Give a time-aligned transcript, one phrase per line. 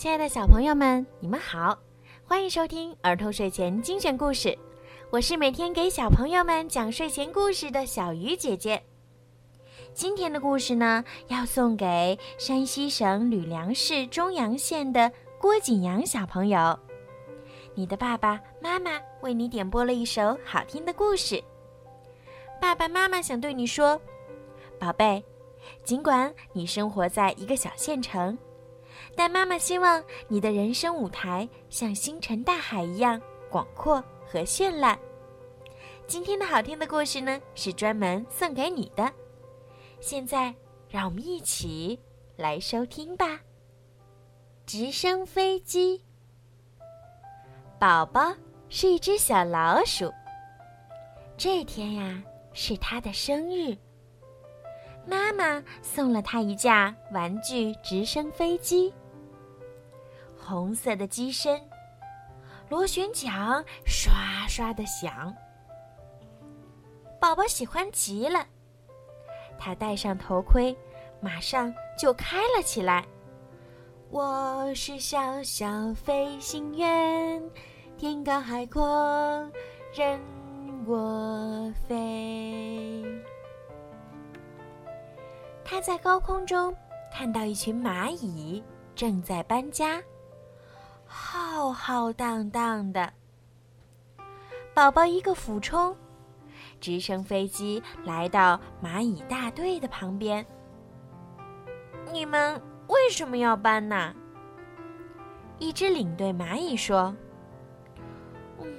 [0.00, 1.78] 亲爱的小朋友们，你们好，
[2.24, 4.58] 欢迎收听儿童睡前精选故事。
[5.10, 8.82] 我是每天给小朋友们讲睡前故事的小鱼姐姐。
[9.92, 16.78] 今天的故事呢，要送给山西省吕梁市中阳县的郭景阳小朋友。
[17.74, 21.44] 你的爸爸妈妈为你点播了一首好听的故事。
[22.58, 24.00] 爸爸妈妈想对你说，
[24.78, 25.22] 宝贝，
[25.84, 28.38] 尽管你生活在一个小县城。
[29.20, 34.98] 但妈妈希望你的人生舞台像星辰大海一样广阔和绚烂。
[36.06, 39.12] 今天的好听的故事呢，是专门送给你的。
[40.00, 40.54] 现在，
[40.88, 42.00] 让我们一起
[42.36, 43.38] 来收听吧。
[44.64, 46.02] 直升飞机，
[47.78, 48.34] 宝宝
[48.70, 50.10] 是一只小老鼠。
[51.36, 52.22] 这天呀，
[52.54, 53.76] 是他的生日。
[55.06, 58.90] 妈妈送了他一架玩具直升飞机。
[60.42, 61.60] 红色的机身，
[62.68, 65.34] 螺旋桨刷刷的响。
[67.20, 68.46] 宝宝喜欢极了，
[69.58, 70.76] 他戴上头盔，
[71.20, 73.04] 马上就开了起来。
[74.08, 77.42] 我是小小飞行员，
[77.96, 78.82] 天高海阔
[79.94, 80.18] 任
[80.86, 83.04] 我飞。
[85.64, 86.74] 他在高空中
[87.12, 88.64] 看到一群蚂蚁
[88.96, 90.02] 正在搬家。
[91.12, 93.12] 浩浩荡荡的，
[94.72, 95.96] 宝宝一个俯冲，
[96.80, 100.46] 直升飞机来到蚂蚁大队的旁边。
[102.12, 104.14] 你们为什么要搬呢？
[105.58, 107.12] 一只领队蚂蚁说
[108.62, 108.72] ：“嗯，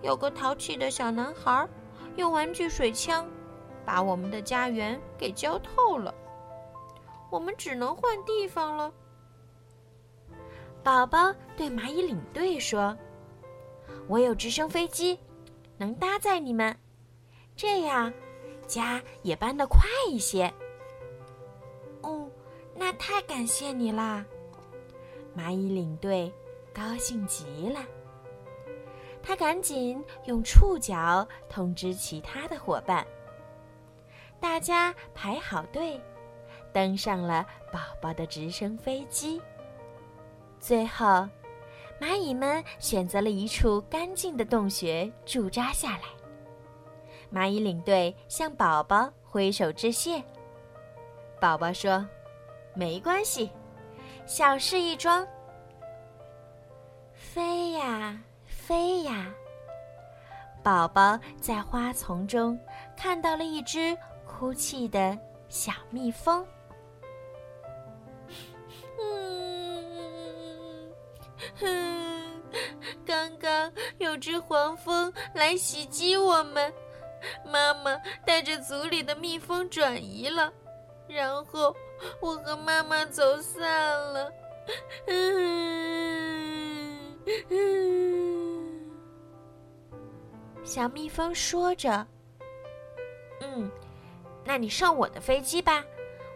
[0.00, 1.68] 有个淘气的小男孩
[2.16, 3.26] 用玩具水枪
[3.84, 6.14] 把我们的家园给浇透了，
[7.30, 8.90] 我们只能换地方了。”
[10.84, 12.94] 宝宝对蚂蚁领队说
[14.06, 15.18] ：“我有直升飞机，
[15.78, 16.76] 能搭载你们，
[17.56, 18.12] 这样
[18.66, 20.52] 家也搬得快一些。”
[22.04, 22.28] 哦，
[22.76, 24.26] 那太感谢你啦！
[25.34, 26.30] 蚂蚁领队
[26.74, 27.80] 高兴极了，
[29.22, 33.06] 他赶紧用触角通知其他的伙伴，
[34.38, 35.98] 大家排好队，
[36.74, 39.40] 登上了宝宝的直升飞机。
[40.66, 41.28] 最后，
[42.00, 46.04] 蚂蚁们选择了一处干净的洞穴驻扎下来。
[47.30, 50.24] 蚂蚁领队向宝宝挥手致谢。
[51.38, 52.08] 宝宝说
[52.72, 53.50] ：“没关系，
[54.24, 55.28] 小事一桩。”
[57.12, 59.30] 飞呀飞呀，
[60.62, 62.58] 宝宝在花丛中
[62.96, 63.94] 看到了一只
[64.26, 65.18] 哭泣的
[65.50, 66.42] 小蜜蜂。
[71.60, 72.42] 哼，
[73.06, 76.72] 刚刚有只黄蜂来袭击我们，
[77.44, 80.52] 妈妈带着组里的蜜蜂转移了，
[81.08, 81.74] 然后
[82.20, 83.62] 我和妈妈走散
[84.12, 84.30] 了。
[85.06, 86.98] 嗯，
[90.64, 92.06] 小蜜蜂说着
[93.40, 93.70] ：“嗯，
[94.44, 95.84] 那你上我的飞机吧，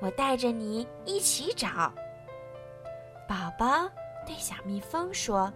[0.00, 1.92] 我带着你一起找
[3.28, 3.88] 宝宝。”
[4.26, 5.52] 对小蜜蜂说：“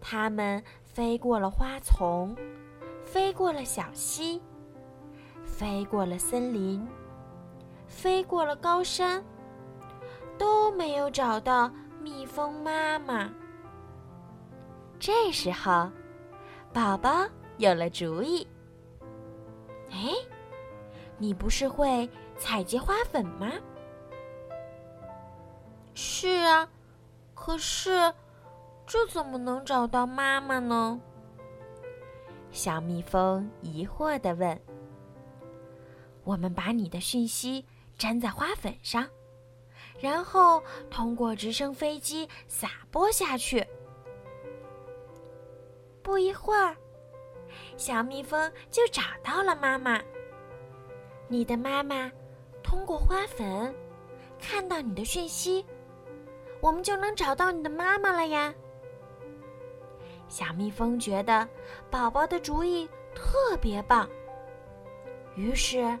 [0.00, 2.36] 它们飞过了花丛，
[3.04, 4.40] 飞过了小溪，
[5.44, 6.86] 飞过了森林，
[7.86, 9.22] 飞过了高山，
[10.38, 11.70] 都没有找到
[12.00, 13.28] 蜜蜂妈妈。”
[15.00, 15.90] 这时候，
[16.72, 17.26] 宝宝
[17.58, 18.46] 有了主意
[19.90, 20.14] ：“哎，
[21.18, 22.08] 你不是会
[22.38, 23.50] 采集花粉吗
[25.94, 26.68] ？”“是啊。”
[27.44, 27.90] 可是，
[28.86, 31.00] 这怎么能找到妈妈呢？
[32.52, 34.56] 小蜜蜂疑惑地问。
[36.22, 37.66] “我们把你的讯息
[37.98, 39.08] 粘在花粉上，
[39.98, 43.66] 然后通过直升飞机撒播下去。”
[46.00, 46.76] 不一会儿，
[47.76, 50.00] 小蜜蜂就找到了妈妈。
[51.26, 52.08] 你的妈妈
[52.62, 53.74] 通过花粉
[54.38, 55.66] 看到你的讯息。
[56.62, 58.54] 我们就能找到你的妈妈了呀！
[60.28, 61.46] 小蜜蜂觉得
[61.90, 64.08] 宝宝的主意特别棒，
[65.34, 65.98] 于是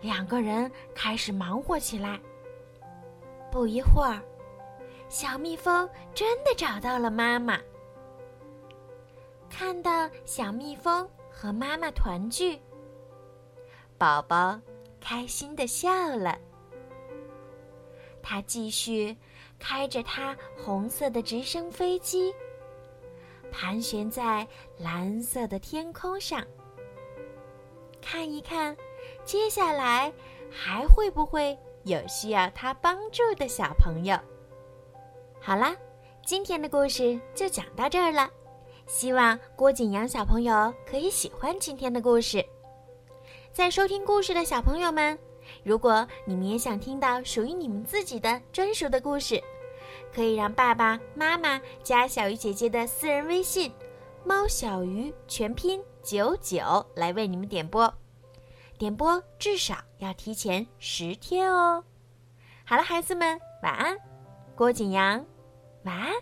[0.00, 2.20] 两个人开始忙活起来。
[3.52, 4.20] 不一会儿，
[5.08, 7.56] 小蜜蜂真的找到了妈妈。
[9.48, 12.60] 看到小蜜蜂和妈妈团聚，
[13.96, 14.60] 宝宝
[15.00, 16.36] 开心的笑了。
[18.30, 19.16] 他继续
[19.58, 22.32] 开着他红色的直升飞机，
[23.50, 24.46] 盘旋在
[24.78, 26.40] 蓝色的天空上，
[28.00, 28.76] 看一看，
[29.24, 30.12] 接下来
[30.48, 34.16] 还会不会有需要他帮助的小朋友？
[35.40, 35.74] 好啦，
[36.24, 38.30] 今天的故事就讲到这儿了。
[38.86, 42.46] 希望郭景阳小朋友可以喜欢今天的故事。
[43.52, 45.18] 在收听故事的小朋友们，
[45.62, 49.42] 如果你们也想听到属于你们自己的专属的故事，
[50.14, 53.72] 可以让爸爸妈妈加小鱼姐姐的私人微信
[54.24, 57.92] “猫小鱼”全拼九九来为你们点播。
[58.78, 61.84] 点播至少要提前十天哦。
[62.64, 63.96] 好了，孩子们，晚安。
[64.56, 65.24] 郭景阳，
[65.84, 66.12] 晚安。